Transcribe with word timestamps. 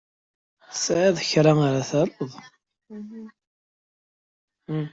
Tesɛiḍ 0.69 1.17
kra 1.29 1.53
ara 1.67 1.81
taruḍ? 1.89 2.33